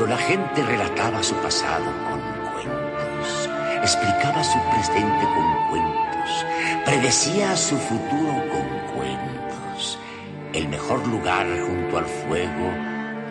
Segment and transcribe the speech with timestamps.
[0.00, 2.20] Cuando la gente relataba su pasado con
[2.54, 3.50] cuentos,
[3.82, 6.46] explicaba su presente con cuentos,
[6.86, 9.98] predecía su futuro con cuentos,
[10.54, 12.72] el mejor lugar junto al fuego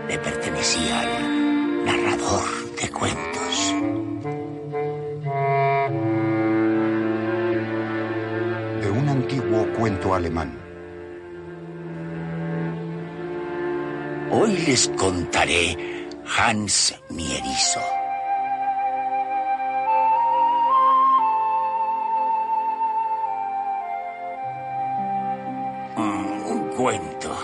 [0.07, 2.45] le pertenecía al narrador
[2.79, 3.73] de cuentos.
[8.79, 10.55] De un antiguo cuento alemán.
[14.31, 15.98] Hoy les contaré
[16.37, 17.81] Hans Mierizo.
[25.97, 27.35] Mm, un cuento.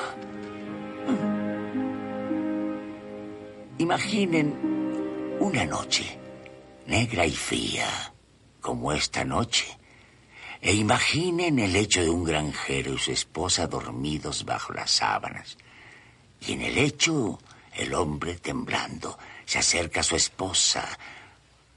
[3.79, 6.17] Imaginen una noche
[6.85, 8.13] negra y fría
[8.61, 9.65] como esta noche.
[10.61, 15.57] E imaginen el hecho de un granjero y su esposa dormidos bajo las sábanas.
[16.41, 17.39] Y en el lecho,
[17.77, 20.87] el hombre temblando se acerca a su esposa,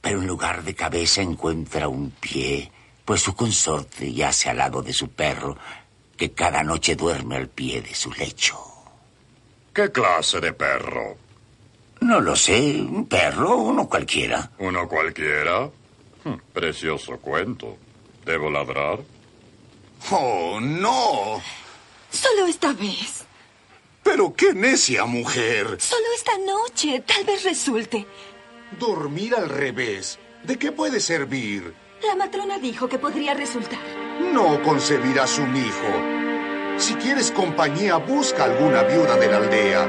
[0.01, 2.71] pero en lugar de cabeza encuentra un pie,
[3.05, 5.57] pues su consorte yace al lado de su perro,
[6.17, 8.59] que cada noche duerme al pie de su lecho.
[9.73, 11.17] ¿Qué clase de perro?
[12.01, 14.51] No lo sé, un perro, uno cualquiera.
[14.59, 15.69] ¿Uno cualquiera?
[16.25, 17.77] Hm, precioso cuento.
[18.25, 19.01] ¿Debo ladrar?
[20.11, 21.41] Oh, no.
[22.11, 23.25] Solo esta vez.
[24.11, 25.77] Pero qué necia mujer.
[25.79, 27.03] Solo esta noche.
[27.07, 28.07] Tal vez resulte.
[28.81, 30.19] Dormir al revés.
[30.45, 31.75] ¿De qué puede servir?
[32.03, 33.79] La matrona dijo que podría resultar.
[34.33, 36.79] No concebirás un hijo.
[36.79, 39.87] Si quieres compañía, busca alguna viuda de la aldea.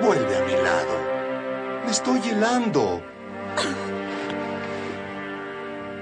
[0.00, 1.84] Vuelve a mi lado.
[1.84, 3.02] Me estoy helando.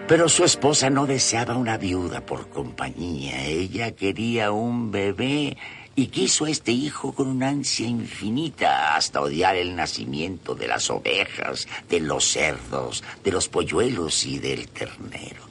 [0.06, 3.46] Pero su esposa no deseaba una viuda por compañía.
[3.46, 5.56] Ella quería un bebé
[5.98, 10.90] y quiso a este hijo con una ansia infinita hasta odiar el nacimiento de las
[10.90, 15.42] ovejas, de los cerdos, de los polluelos y del ternero.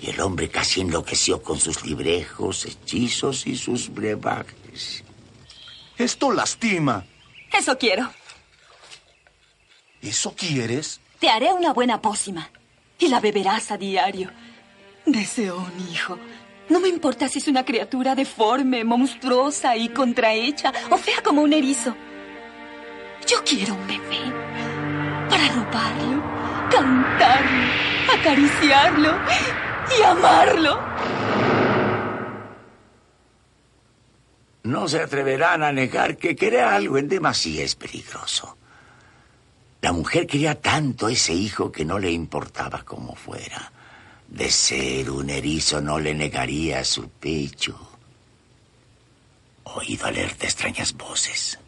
[0.00, 5.04] Y el hombre casi enloqueció con sus librejos, hechizos y sus brebajes.
[5.96, 7.04] Esto lastima.
[7.56, 8.10] Eso quiero.
[10.00, 11.00] ¿Eso quieres?
[11.20, 12.50] Te haré una buena pócima
[12.98, 14.28] y la beberás a diario.
[15.06, 16.18] Deseo un hijo.
[16.68, 21.52] No me importa si es una criatura deforme, monstruosa y contrahecha o fea como un
[21.52, 21.94] erizo.
[23.26, 24.32] Yo quiero un bebé
[25.28, 26.22] para roparlo,
[26.70, 27.72] cantarlo,
[28.18, 29.18] acariciarlo
[29.98, 30.80] y amarlo.
[34.64, 38.56] No se atreverán a negar que querer algo en demasía es peligroso.
[39.80, 43.72] La mujer quería tanto a ese hijo que no le importaba cómo fuera.
[44.32, 47.78] De ser un erizo no le negaría su pecho.
[49.64, 51.58] Oído alerta extrañas voces.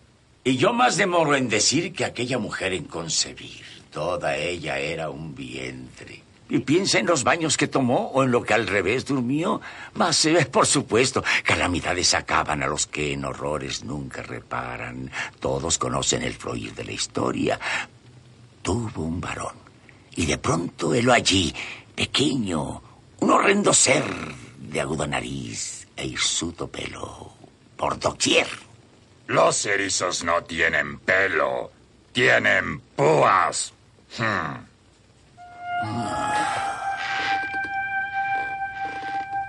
[0.42, 3.66] Y yo más demoro en decir que aquella mujer en concebir.
[3.90, 6.22] Toda ella era un vientre.
[6.48, 9.60] Y piensa en los baños que tomó o en lo que al revés durmió.
[9.92, 15.10] Mas, eh, por supuesto, calamidades acaban a los que en horrores nunca reparan.
[15.38, 17.60] Todos conocen el fluir de la historia.
[18.62, 19.54] Tuvo un varón.
[20.16, 21.52] Y de pronto él allí,
[21.94, 22.82] pequeño,
[23.20, 24.04] un horrendo ser
[24.58, 27.32] de aguda nariz e hirsuto pelo
[27.76, 28.48] por doquier.
[29.26, 31.70] Los erizos no tienen pelo,
[32.12, 33.72] tienen púas.
[34.18, 34.66] Hmm.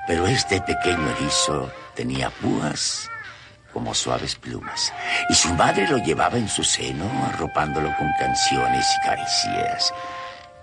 [0.08, 3.10] Pero este pequeño erizo tenía púas
[3.74, 4.94] como suaves plumas,
[5.30, 9.94] y su madre lo llevaba en su seno, arropándolo con canciones y caricias.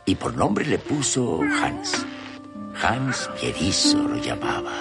[0.05, 2.05] Y por nombre le puso Hans.
[2.83, 4.73] Hans Erizo lo llamaba.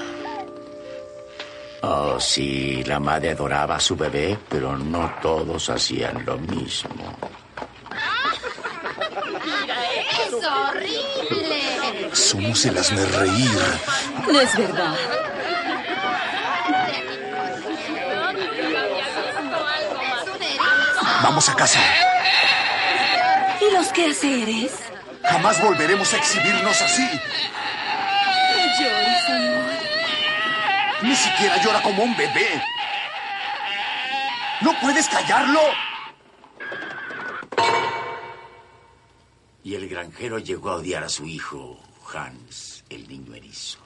[1.83, 7.17] Oh, sí, la madre adoraba a su bebé, pero no todos hacían lo mismo.
[10.27, 12.09] ¡Es horrible!
[12.13, 13.59] Somos el hazme reír.
[14.31, 14.95] No es verdad.
[21.23, 21.79] Vamos a casa.
[23.59, 24.90] ¿Y los quehaceres?
[25.31, 27.07] Jamás volveremos a exhibirnos así.
[27.07, 29.71] No llores, amor.
[31.03, 32.61] Ni siquiera llora como un bebé.
[34.59, 35.61] ¿No puedes callarlo?
[39.63, 41.79] Y el granjero llegó a odiar a su hijo,
[42.13, 43.79] Hans, el niño erizo.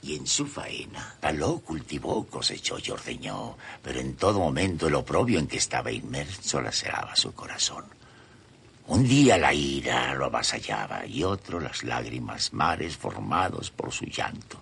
[0.00, 5.38] Y en su faena, taló, cultivó, cosechó y ordeñó, pero en todo momento el oprobio
[5.38, 7.84] en que estaba inmerso laceraba su corazón.
[8.88, 14.58] Un día la ira lo avasallaba y otro las lágrimas mares formados por su llanto.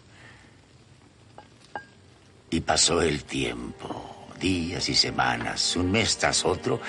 [2.50, 6.80] Y pasó el tiempo, días y semanas, un mes tras otro,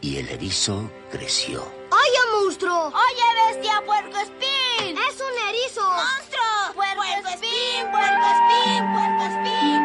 [0.00, 1.62] y el erizo creció.
[1.62, 2.86] ¡Oye, monstruo!
[2.86, 4.96] Oye, bestia, puerco espín.
[4.96, 5.82] ¡Es un erizo!
[5.82, 6.74] ¡Monstruo!
[6.74, 9.80] Puerco espín, puerco espín, puerco espín.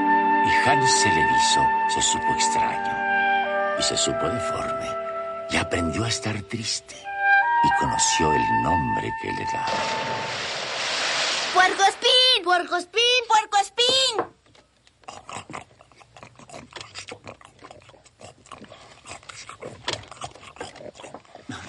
[0.45, 1.61] Y Hans el erizo
[1.93, 5.04] se supo extraño y se supo deforme
[5.55, 6.97] y aprendió a estar triste
[7.63, 9.71] y conoció el nombre que le daba.
[11.53, 13.01] Puerco espín, ¡Puerco espín!
[13.29, 14.25] puerco espín.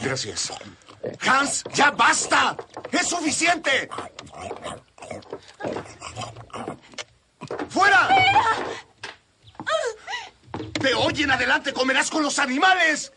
[0.00, 0.52] Gracias.
[1.20, 2.56] Hans, ya basta.
[2.90, 3.88] Es suficiente.
[7.68, 8.08] ¡Fuera!
[10.80, 13.12] De hoy en adelante comerás con los animales.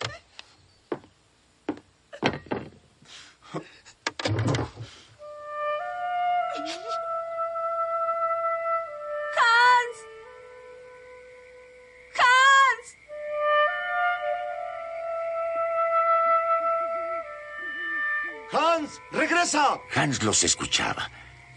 [19.95, 21.09] Hans los escuchaba,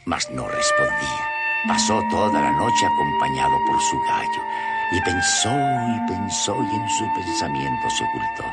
[0.05, 1.29] mas no respondía.
[1.69, 4.43] Pasó toda la noche acompañado por su gallo
[4.91, 8.45] y pensó y pensó y en su pensamiento se ocultó.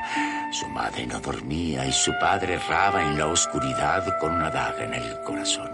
[0.52, 4.94] Su madre no dormía y su padre erraba en la oscuridad con una daga en
[4.94, 5.70] el corazón.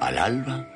[0.00, 0.66] Al alba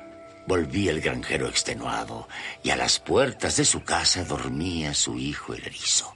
[0.47, 2.27] volvía el granjero extenuado
[2.63, 6.15] y a las puertas de su casa dormía su hijo el erizo.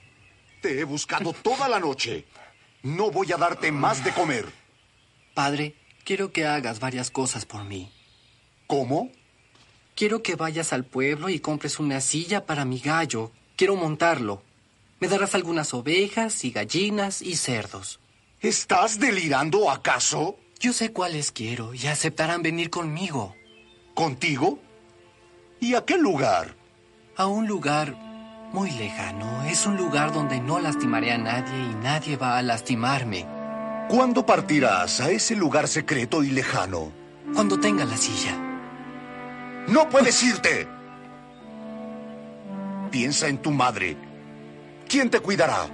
[0.62, 2.26] Te he buscado toda la noche.
[2.82, 4.63] No voy a darte más de comer.
[5.34, 7.90] Padre, quiero que hagas varias cosas por mí.
[8.68, 9.10] ¿Cómo?
[9.96, 13.32] Quiero que vayas al pueblo y compres una silla para mi gallo.
[13.56, 14.42] Quiero montarlo.
[15.00, 18.00] Me darás algunas ovejas y gallinas y cerdos.
[18.40, 20.38] ¿Estás delirando acaso?
[20.60, 23.34] Yo sé cuáles quiero y aceptarán venir conmigo.
[23.94, 24.60] ¿Contigo?
[25.60, 26.54] ¿Y a qué lugar?
[27.16, 27.94] A un lugar
[28.52, 29.44] muy lejano.
[29.44, 33.33] Es un lugar donde no lastimaré a nadie y nadie va a lastimarme.
[33.88, 36.90] ¿Cuándo partirás a ese lugar secreto y lejano?
[37.34, 38.32] Cuando tenga la silla.
[39.68, 40.66] ¡No puedes irte!
[42.90, 43.96] Piensa en tu madre.
[44.88, 45.66] ¿Quién te cuidará?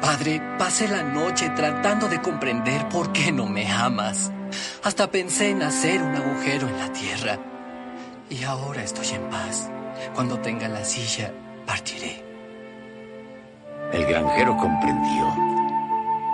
[0.00, 4.30] Padre, pasé la noche tratando de comprender por qué no me amas.
[4.84, 7.38] Hasta pensé en hacer un agujero en la tierra.
[8.28, 9.68] Y ahora estoy en paz.
[10.14, 11.32] Cuando tenga la silla,
[11.66, 12.24] partiré.
[13.92, 15.49] El granjero comprendió.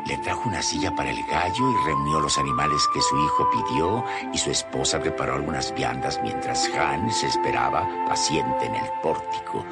[0.06, 4.05] Le trajo una silla para el gallo y reunió los animales que su hijo pidió
[4.32, 9.64] y su esposa preparó algunas viandas mientras Hans esperaba paciente en el pórtico.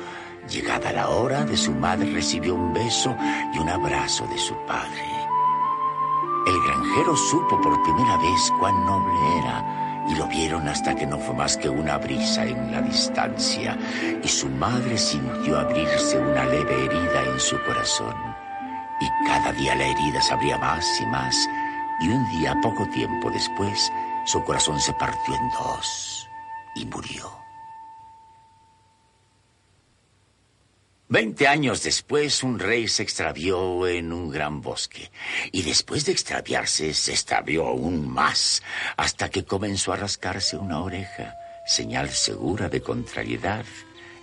[0.49, 3.17] Llegada la hora de su madre recibió un beso
[3.55, 5.05] y un abrazo de su padre.
[6.47, 11.19] El granjero supo por primera vez cuán noble era y lo vieron hasta que no
[11.19, 13.79] fue más que una brisa en la distancia
[14.23, 18.44] y su madre sintió abrirse una leve herida en su corazón.
[19.01, 21.49] Y cada día la herida se abría más y más
[22.01, 23.93] y un día, poco tiempo después,
[24.27, 26.29] su corazón se partió en dos
[26.75, 27.31] y murió.
[31.09, 35.13] Veinte años después, un rey se extravió en un gran bosque.
[35.53, 38.63] Y después de extraviarse, se extravió aún más,
[38.97, 43.65] hasta que comenzó a rascarse una oreja, señal segura de contrariedad.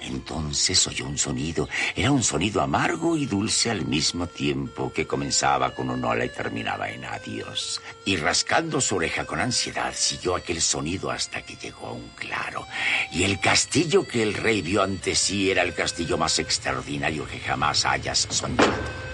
[0.02, 1.70] Entonces oyó un sonido.
[1.96, 6.30] Era un sonido amargo y dulce al mismo tiempo, que comenzaba con un hola y
[6.30, 7.82] terminaba en adiós.
[8.06, 12.68] Y rascando su oreja con ansiedad, siguió aquel sonido hasta que llegó a un claro.
[13.12, 17.40] Y el castillo que el rey vio ante sí era el castillo más extraordinario que
[17.40, 19.11] jamás hayas soñado.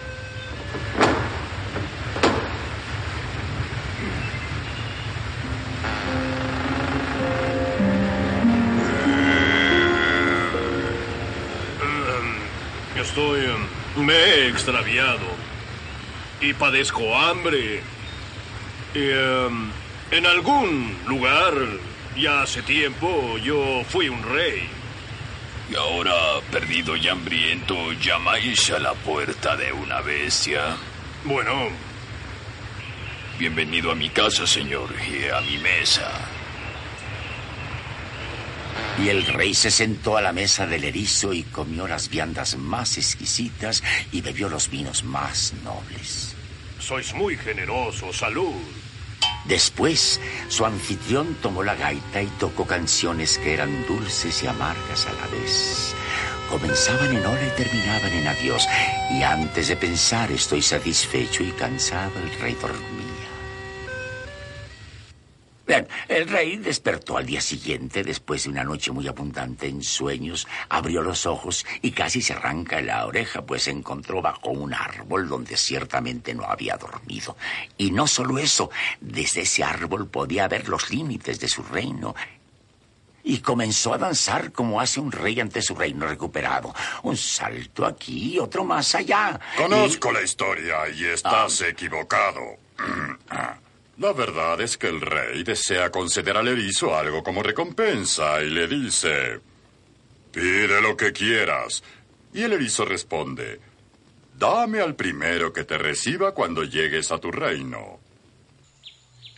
[13.98, 15.28] Me he extraviado.
[16.42, 17.82] Y padezco hambre.
[18.94, 19.70] Y, em,
[20.12, 21.54] en algún lugar,
[22.16, 24.68] ya hace tiempo, yo fui un rey.
[25.70, 26.14] Y ahora,
[26.52, 30.78] perdido y hambriento, llamáis a la puerta de una bestia.
[31.26, 31.70] Bueno,
[33.40, 36.10] Bienvenido a mi casa, señor, y a mi mesa.
[38.98, 42.98] Y el rey se sentó a la mesa del erizo y comió las viandas más
[42.98, 46.36] exquisitas y bebió los vinos más nobles.
[46.80, 48.12] sois muy generoso.
[48.12, 48.56] Salud.
[49.46, 55.14] Después, su anfitrión tomó la gaita y tocó canciones que eran dulces y amargas a
[55.14, 55.94] la vez.
[56.50, 58.68] Comenzaban en hola y terminaban en adiós.
[59.12, 62.97] Y antes de pensar estoy satisfecho y cansado, el rey dormía.
[66.08, 71.02] El rey despertó al día siguiente, después de una noche muy abundante en sueños, abrió
[71.02, 75.58] los ojos y casi se arranca la oreja, pues se encontró bajo un árbol donde
[75.58, 77.36] ciertamente no había dormido.
[77.78, 78.70] Y no solo eso,
[79.02, 82.16] desde ese árbol podía ver los límites de su reino.
[83.24, 86.74] Y comenzó a danzar como hace un rey ante su reino recuperado.
[87.04, 89.38] Un salto aquí, otro más allá.
[89.58, 92.58] Conozco la historia y estás equivocado.
[94.00, 98.68] La verdad es que el rey desea conceder al erizo algo como recompensa y le
[98.68, 99.40] dice,
[100.32, 101.84] pide lo que quieras.
[102.32, 103.60] Y el erizo responde,
[104.38, 108.00] dame al primero que te reciba cuando llegues a tu reino.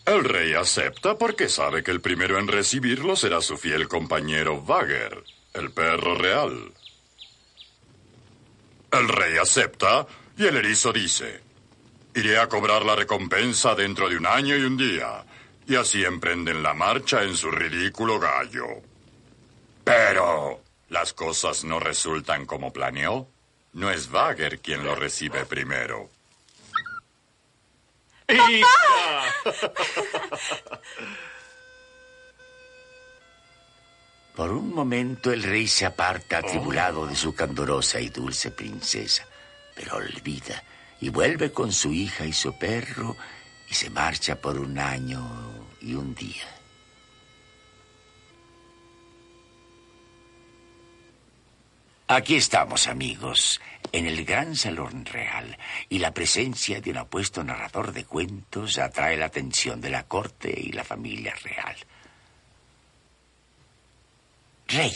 [0.05, 5.23] El rey acepta porque sabe que el primero en recibirlo será su fiel compañero Vager,
[5.53, 6.73] el perro real.
[8.91, 11.41] El rey acepta y el erizo dice,
[12.19, 15.23] Iré a cobrar la recompensa dentro de un año y un día.
[15.65, 18.65] Y así emprenden la marcha en su ridículo gallo.
[19.85, 23.25] Pero las cosas no resultan como planeó.
[23.71, 26.09] No es Wager quien lo recibe primero.
[34.35, 39.25] Por un momento el rey se aparta atribulado de su candorosa y dulce princesa,
[39.73, 40.61] pero olvida
[41.01, 43.15] y vuelve con su hija y su perro
[43.69, 46.59] y se marcha por un año y un día.
[52.11, 55.55] Aquí estamos, amigos, en el gran salón real,
[55.89, 60.51] y la presencia de un apuesto narrador de cuentos atrae la atención de la corte
[60.59, 61.75] y la familia real.
[64.69, 64.95] Rey,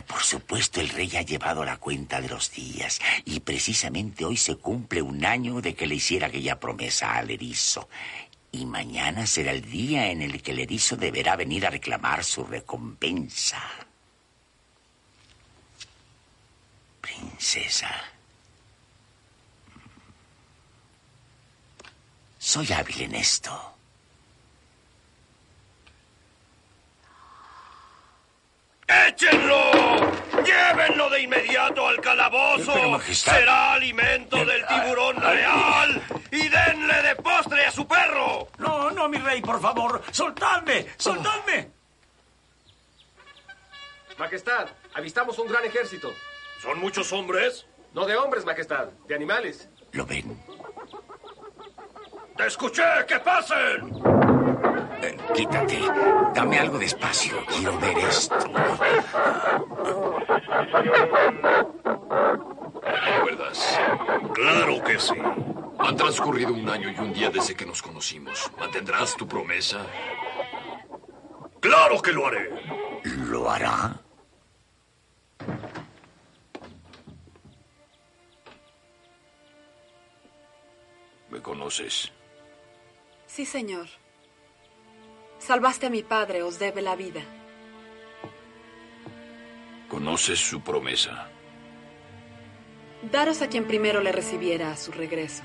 [0.00, 4.56] por supuesto, el rey ha llevado la cuenta de los días y precisamente hoy se
[4.56, 7.88] cumple un año de que le hiciera aquella promesa al erizo.
[8.50, 12.44] Y mañana será el día en el que el erizo deberá venir a reclamar su
[12.44, 13.62] recompensa.
[17.00, 17.90] Princesa.
[22.38, 23.74] Soy hábil en esto.
[29.08, 29.70] ¡Échenlo!
[30.44, 32.72] ¡Llévenlo de inmediato al calabozo!
[32.74, 33.34] Pero, Majestad.
[33.34, 36.02] ¡Será alimento del tiburón real!
[36.30, 38.48] ¡Y denle de postre a su perro!
[38.58, 40.02] No, no, mi rey, por favor.
[40.10, 41.70] Soltadme, soltadme.
[44.18, 46.12] Majestad, avistamos un gran ejército.
[46.60, 47.66] ¿Son muchos hombres?
[47.92, 49.68] No de hombres, Majestad, de animales.
[49.92, 50.40] ¿Lo ven?
[52.36, 52.82] ¡Te escuché!
[53.06, 54.21] ¡Que pasen!
[55.02, 55.80] Eh, quítate.
[56.34, 57.34] Dame algo de espacio.
[57.46, 58.36] Quiero ver esto.
[62.82, 63.80] ¿Recuerdas?
[64.32, 65.14] Claro que sí.
[65.78, 68.50] Han transcurrido un año y un día desde que nos conocimos.
[68.58, 69.84] ¿Mantendrás tu promesa?
[71.60, 72.50] ¡Claro que lo haré!
[73.04, 74.00] ¿Lo hará?
[81.28, 82.12] ¿Me conoces?
[83.26, 83.88] Sí, señor.
[85.46, 87.20] Salvaste a mi padre, os debe la vida.
[89.88, 91.28] ¿Conoces su promesa?
[93.10, 95.42] Daros a quien primero le recibiera a su regreso.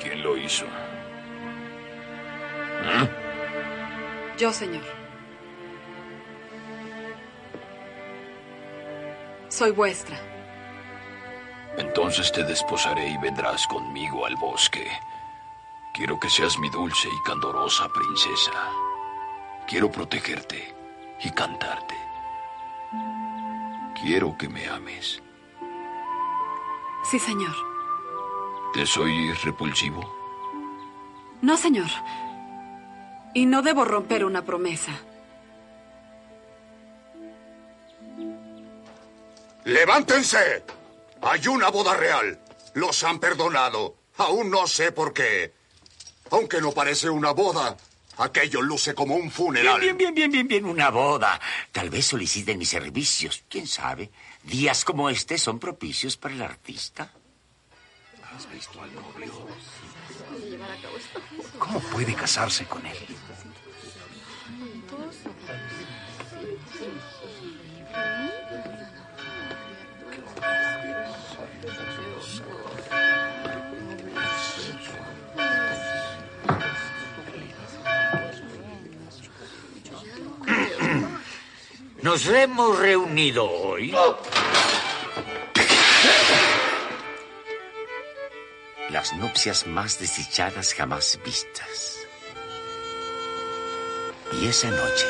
[0.00, 0.64] ¿Quién lo hizo?
[4.38, 4.82] Yo, señor.
[9.48, 10.16] Soy vuestra.
[11.76, 14.90] Entonces te desposaré y vendrás conmigo al bosque.
[15.94, 18.52] Quiero que seas mi dulce y candorosa princesa.
[19.68, 20.74] Quiero protegerte
[21.22, 21.94] y cantarte.
[24.00, 25.22] Quiero que me ames.
[27.04, 27.54] Sí, señor.
[28.72, 30.02] ¿Te soy repulsivo?
[31.42, 31.90] No, señor.
[33.34, 34.92] Y no debo romper una promesa.
[39.64, 40.64] ¡Levántense!
[41.20, 42.40] Hay una boda real.
[42.74, 43.96] Los han perdonado.
[44.16, 45.52] Aún no sé por qué.
[46.32, 47.76] Aunque no parece una boda,
[48.16, 49.78] aquello luce como un funeral.
[49.80, 51.38] Bien, bien, bien, bien, bien, una boda.
[51.70, 53.44] Tal vez soliciten mis servicios.
[53.50, 54.10] ¿Quién sabe?
[54.42, 57.12] Días como este son propicios para el artista.
[58.34, 59.46] ¿Has visto al novio?
[61.58, 62.96] ¿Cómo puede casarse con él?
[82.02, 83.94] Nos hemos reunido hoy.
[88.90, 92.00] Las nupcias más desdichadas jamás vistas.
[94.32, 95.06] Y esa noche,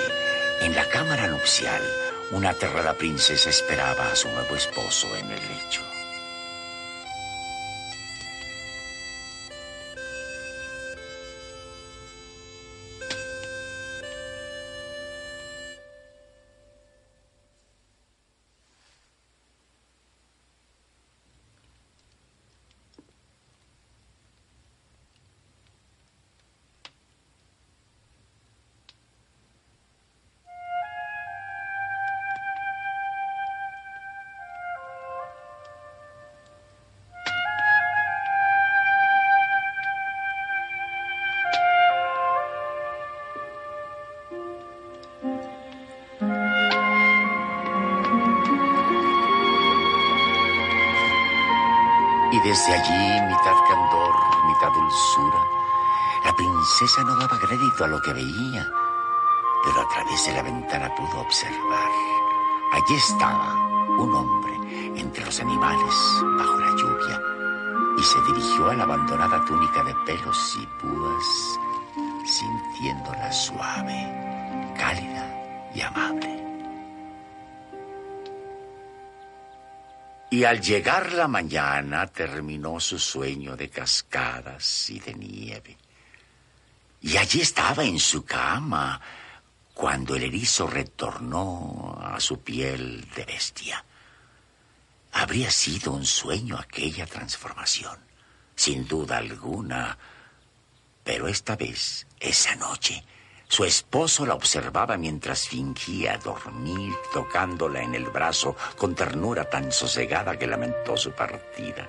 [0.61, 1.82] en la cámara nupcial,
[2.30, 5.91] una aterrada princesa esperaba a su nuevo esposo en el lecho.
[52.52, 54.14] Desde allí, mitad candor,
[54.47, 55.42] mitad dulzura,
[56.23, 58.68] la princesa no daba crédito a lo que veía,
[59.64, 61.90] pero a través de la ventana pudo observar.
[62.75, 63.54] Allí estaba
[63.99, 64.52] un hombre
[65.00, 65.94] entre los animales,
[66.37, 67.21] bajo la lluvia,
[67.97, 71.59] y se dirigió a la abandonada túnica de pelos y púas,
[72.26, 76.41] sintiéndola suave, cálida y amable.
[80.32, 85.76] Y al llegar la mañana terminó su sueño de cascadas y de nieve.
[87.02, 88.98] Y allí estaba en su cama
[89.74, 93.84] cuando el erizo retornó a su piel de bestia.
[95.12, 97.98] Habría sido un sueño aquella transformación,
[98.56, 99.98] sin duda alguna.
[101.04, 103.04] Pero esta vez, esa noche,
[103.52, 110.38] su esposo la observaba mientras fingía dormir, tocándola en el brazo con ternura tan sosegada
[110.38, 111.87] que lamentó su partida.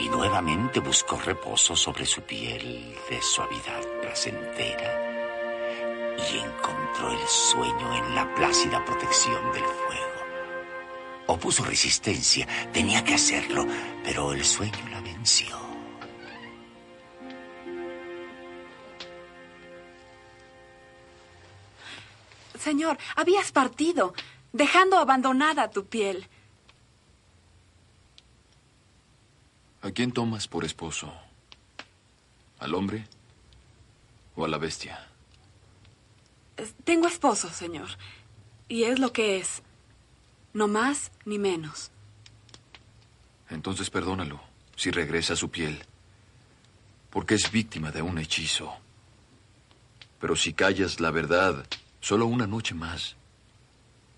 [0.00, 5.00] Y nuevamente buscó reposo sobre su piel de suavidad placentera
[6.28, 11.28] y encontró el sueño en la plácida protección del fuego.
[11.28, 13.64] Opuso resistencia, tenía que hacerlo,
[14.02, 15.57] pero el sueño la venció.
[22.68, 24.12] Señor, habías partido,
[24.52, 26.28] dejando abandonada tu piel.
[29.80, 31.10] ¿A quién tomas por esposo?
[32.58, 33.06] ¿Al hombre
[34.36, 35.08] o a la bestia?
[36.84, 37.88] Tengo esposo, señor.
[38.68, 39.62] Y es lo que es.
[40.52, 41.90] No más ni menos.
[43.48, 44.42] Entonces perdónalo
[44.76, 45.86] si regresa a su piel.
[47.08, 48.76] Porque es víctima de un hechizo.
[50.20, 51.66] Pero si callas la verdad
[52.00, 53.16] solo una noche más,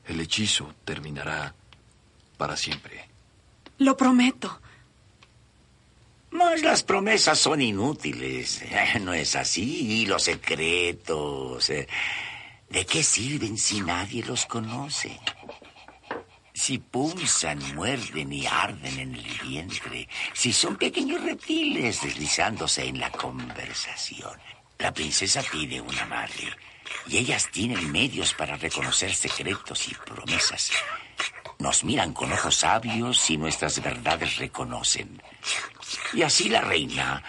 [0.07, 1.55] el hechizo terminará
[2.37, 3.09] para siempre.
[3.79, 4.61] Lo prometo.
[6.33, 8.63] Mas las promesas son inútiles.
[9.01, 10.03] No es así.
[10.03, 11.71] Y los secretos.
[11.71, 11.89] eh,
[12.69, 15.19] ¿De qué sirven si nadie los conoce?
[16.55, 20.09] Si pulsan, muerden y arden en el vientre.
[20.35, 24.39] Si son pequeños reptiles deslizándose en la conversación.
[24.79, 26.55] La princesa pide una madre.
[27.07, 30.71] Y ellas tienen medios para reconocer secretos y promesas.
[31.59, 35.21] Nos miran con ojos sabios y nuestras verdades reconocen.
[36.13, 37.23] Y así la reina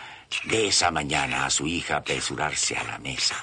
[0.45, 3.35] ve esa mañana a su hija apresurarse a la mesa.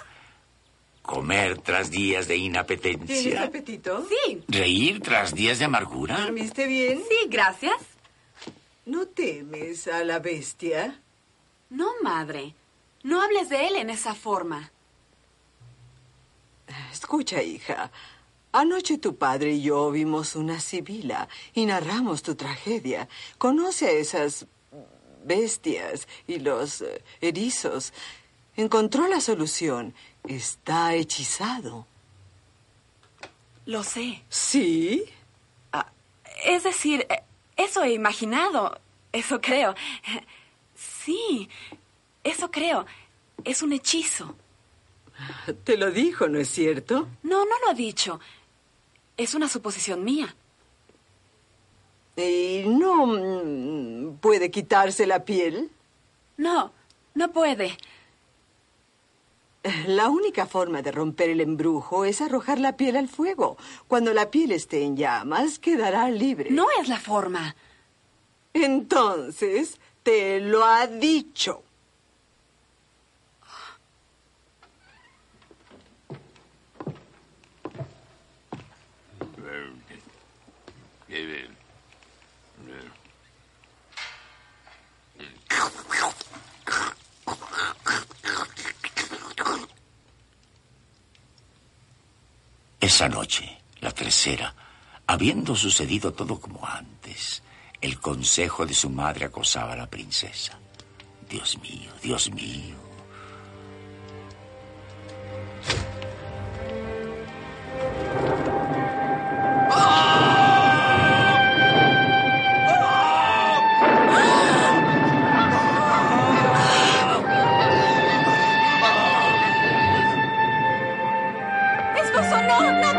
[1.02, 3.42] Comer tras días de ¿Tienes inapetencia.
[3.44, 4.06] apetito?
[4.08, 4.42] Sí.
[4.48, 6.18] Reír tras días de amargura.
[6.20, 7.02] ¿Dormiste bien?
[7.08, 7.76] Sí, gracias.
[8.84, 11.00] ¿No temes a la bestia?
[11.70, 12.54] No, madre.
[13.02, 14.70] No hables de él en esa forma.
[16.92, 17.90] Escucha, hija.
[18.52, 23.08] Anoche tu padre y yo vimos una sibila y narramos tu tragedia.
[23.36, 24.46] Conoce a esas
[25.24, 27.92] bestias y los eh, erizos.
[28.56, 29.94] Encontró la solución.
[30.24, 31.86] Está hechizado.
[33.66, 34.22] Lo sé.
[34.28, 35.04] ¿Sí?
[36.44, 37.22] Es decir, eh,
[37.56, 38.80] eso he imaginado.
[39.12, 39.74] Eso creo.
[41.04, 41.48] Sí,
[42.22, 42.86] eso creo.
[43.42, 44.36] Es un hechizo.
[45.64, 47.08] Te lo dijo, ¿no es cierto?
[47.22, 48.20] No, no lo ha dicho.
[49.16, 50.34] Es una suposición mía.
[52.16, 55.70] ¿Y no mm, puede quitarse la piel?
[56.36, 56.72] No,
[57.14, 57.76] no puede.
[59.86, 63.56] La única forma de romper el embrujo es arrojar la piel al fuego.
[63.86, 66.50] Cuando la piel esté en llamas, quedará libre.
[66.50, 67.54] No es la forma.
[68.52, 71.62] Entonces, te lo ha dicho.
[81.10, 81.48] Eh,
[82.68, 82.88] eh,
[92.80, 94.54] Esa noche, la tercera,
[95.06, 97.42] habiendo sucedido todo como antes,
[97.80, 100.58] el consejo de su madre acosaba a la princesa.
[101.28, 102.76] Dios mío, Dios mío,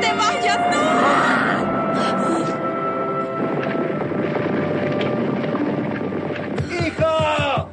[0.09, 0.83] te vayas, no.
[6.85, 7.69] ¡Hija!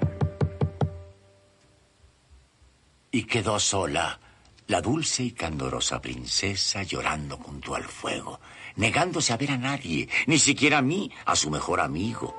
[3.10, 4.20] Y quedó sola,
[4.66, 8.40] la dulce y candorosa princesa llorando junto al fuego,
[8.76, 12.34] negándose a ver a nadie, ni siquiera a mí, a su mejor amigo.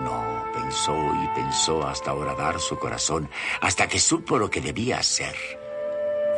[0.00, 3.30] No, pensó y pensó hasta horadar su corazón,
[3.62, 5.34] hasta que supo lo que debía hacer.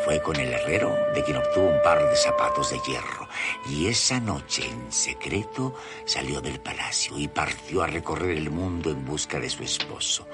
[0.04, 3.28] Fue con el herrero de quien obtuvo un par de zapatos de hierro,
[3.68, 9.04] y esa noche en secreto salió del palacio y partió a recorrer el mundo en
[9.04, 10.26] busca de su esposo.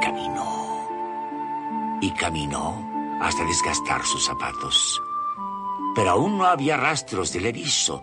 [0.00, 5.00] Caminó y caminó hasta desgastar sus zapatos.
[5.94, 8.02] Pero aún no había rastros del erizo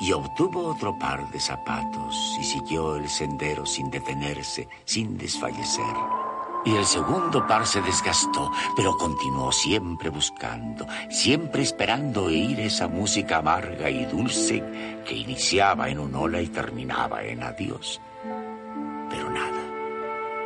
[0.00, 5.84] y obtuvo otro par de zapatos y siguió el sendero sin detenerse, sin desfallecer.
[6.64, 13.38] Y el segundo par se desgastó, pero continuó siempre buscando, siempre esperando oír esa música
[13.38, 14.62] amarga y dulce
[15.06, 18.00] que iniciaba en un hola y terminaba en adiós.
[19.08, 19.62] Pero nada.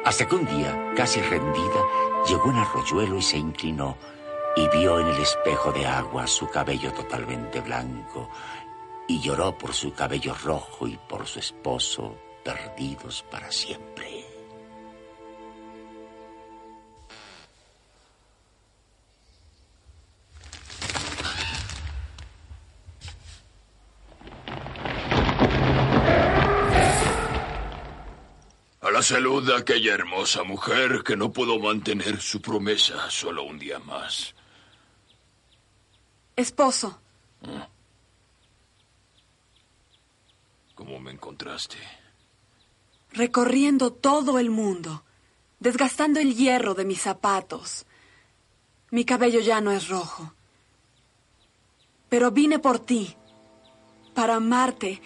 [0.04, 1.80] Hasta que un día, casi rendida,
[2.28, 3.96] llegó un arroyuelo y se inclinó
[4.54, 8.28] y vio en el espejo de agua su cabello totalmente blanco
[9.08, 14.31] y lloró por su cabello rojo y por su esposo perdidos para siempre.
[29.12, 34.34] Salud de aquella hermosa mujer que no pudo mantener su promesa solo un día más.
[36.34, 36.98] Esposo,
[40.74, 41.76] ¿Cómo me encontraste?
[43.12, 45.04] recorriendo todo el mundo,
[45.60, 47.84] desgastando el hierro de mis zapatos.
[48.90, 50.32] Mi cabello ya no es rojo.
[52.08, 53.14] Pero vine por ti,
[54.14, 55.02] para amarte